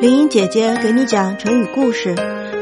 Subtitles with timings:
[0.00, 2.14] 林英姐姐给你讲成语故事。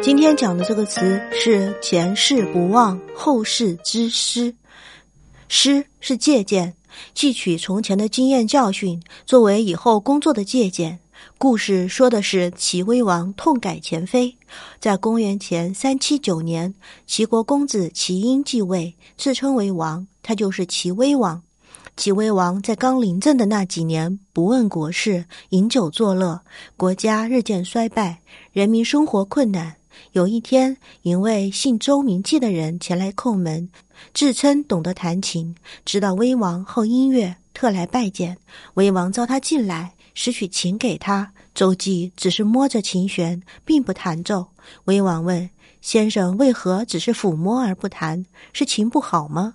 [0.03, 4.55] 今天讲的这个词是“前世不忘，后世之师”。
[5.47, 6.73] 师是借鉴，
[7.15, 10.99] 汲取从前的经验教训，作为以后工作的借鉴。
[11.37, 14.35] 故事说的是齐威王痛改前非，
[14.81, 16.75] 在公元前三七九年，
[17.07, 21.43] 齐国公子齐婴继位，自称为王，他就是齐威王。
[21.97, 26.43] 齐威王在刚临政的那几年，不问国事，饮酒作乐，
[26.77, 28.21] 国家日渐衰败，
[28.53, 29.77] 人民生活困难。
[30.13, 33.71] 有一天，一位姓周名季的人前来叩门，
[34.13, 35.57] 自称懂得弹琴，
[35.87, 38.37] 知道威王好音乐，特来拜见。
[38.75, 41.33] 威王召他进来，拾取琴给他。
[41.55, 44.49] 周季只是摸着琴弦，并不弹奏。
[44.85, 45.49] 威王问
[45.81, 48.27] ：“先生为何只是抚摸而不弹？
[48.53, 49.55] 是琴不好吗？”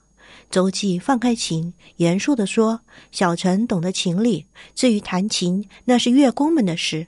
[0.49, 2.81] 周记放开琴，严肃地说
[3.12, 4.45] ：“小臣懂得琴理，
[4.76, 7.07] 至于弹琴，那是乐工们的事。”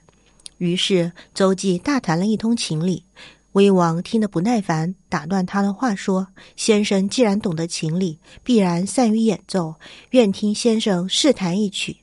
[0.58, 3.04] 于是周记大谈了一通琴理。
[3.52, 9.76] 威王听得不耐烦，打断他的话说：“先生既然懂得琴理，必然善于演奏，
[10.10, 11.98] 愿听先生试弹一曲。”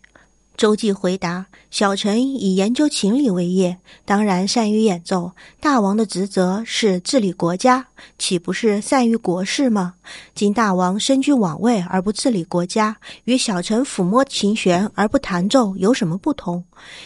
[0.62, 5.32] 周记回答：“小臣以研究情理为业，当然善于演奏。
[5.60, 7.88] 大王的职责是治理国家，
[8.20, 9.96] 岂不是善于国事吗？
[10.36, 16.64] 今大王身居王位而不治理国家，与小臣抚摸琴弦而不弹奏有什么不同？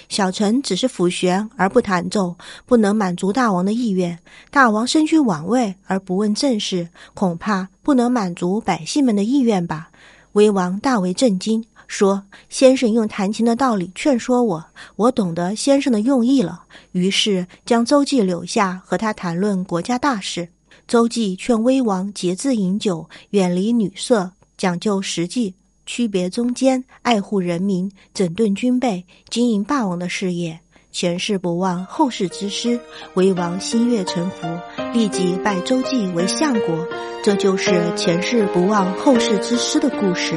[0.10, 4.20] 小臣只是抚弦而不弹奏，不能满足大王的意愿。
[4.52, 9.92] 大王身居王位而不问政事，恐怕不能满足百姓们的意愿吧？”
[10.34, 11.64] 威王大为震惊。
[11.98, 14.66] 说：“先生用弹琴的道理劝说我，
[14.98, 16.64] 我懂得先生的用意了。
[16.92, 20.50] 于是将周记留下，和他谈论国家大事。
[20.90, 25.54] 周记劝威王节制饮酒，远离女色，讲究实际，
[25.86, 30.60] 区别中间，爱护人民，整顿军备，经营霸王的事业。
[30.92, 32.78] 前世不忘，后世之师。
[33.14, 34.46] 威王心悦诚服，
[34.92, 36.86] 立即拜周记为相国。
[37.24, 40.36] 这就是前世不忘，后世之师的故事。”